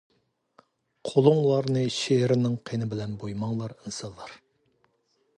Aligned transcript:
قولۇڭلارنى 1.09 1.83
شېئىرنىڭ 1.97 2.55
قىنى 2.69 2.87
بىلەن 2.93 3.13
بويىماڭلار 3.25 3.75
ئىنسانلار. 3.83 4.33